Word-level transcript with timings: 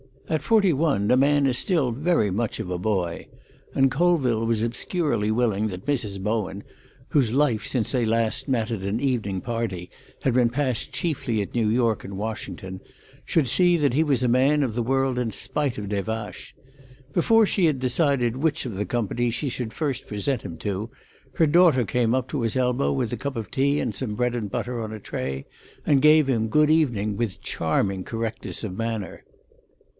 —At 0.31 0.41
forty 0.41 0.71
one 0.73 1.11
a 1.11 1.17
man 1.17 1.45
is 1.45 1.57
still 1.59 1.91
very 1.91 2.31
much 2.31 2.59
of 2.59 2.71
a 2.71 2.79
boy, 2.79 3.27
and 3.75 3.91
Colville 3.91 4.45
was 4.45 4.63
obscurely 4.63 5.29
willing 5.29 5.67
that 5.67 5.85
Mrs. 5.85 6.19
Bowen, 6.23 6.63
whose 7.09 7.33
life 7.33 7.65
since 7.65 7.91
they 7.91 8.05
last 8.05 8.47
met 8.47 8.71
at 8.71 8.81
an 8.81 8.99
evening 8.99 9.41
party 9.41 9.91
had 10.21 10.33
been 10.33 10.49
passed 10.49 10.91
chiefly 10.91 11.41
at 11.41 11.53
New 11.53 11.67
York 11.69 12.05
and 12.05 12.17
Washington, 12.17 12.79
should 13.25 13.47
see 13.47 13.75
that 13.77 13.93
he 13.93 14.03
was 14.05 14.23
a 14.23 14.27
man 14.29 14.63
of 14.63 14.73
the 14.73 14.81
world 14.81 15.19
in 15.19 15.31
spite 15.31 15.77
of 15.77 15.89
Des 15.89 16.01
Vaches. 16.01 16.53
Before 17.13 17.45
she 17.45 17.65
had 17.65 17.77
decided 17.77 18.37
which 18.37 18.65
of 18.65 18.75
the 18.75 18.85
company 18.85 19.31
she 19.31 19.49
should 19.49 19.73
first 19.73 20.07
present 20.07 20.41
him 20.43 20.57
to, 20.59 20.89
her 21.33 21.45
daughter 21.45 21.83
came 21.83 22.15
up 22.15 22.29
to 22.29 22.41
his 22.41 22.55
elbow 22.55 22.91
with 22.91 23.11
a 23.13 23.17
cup 23.17 23.35
of 23.35 23.51
tea 23.51 23.79
and 23.79 23.93
some 23.93 24.15
bread 24.15 24.33
and 24.33 24.49
butter 24.49 24.79
on 24.81 24.93
a 24.93 24.99
tray, 24.99 25.45
and 25.85 26.01
gave 26.01 26.27
him 26.27 26.47
good 26.47 26.69
evening 26.71 27.17
with 27.17 27.41
charming 27.41 28.03
correctness 28.05 28.63
of 28.63 28.75
manner. 28.75 29.25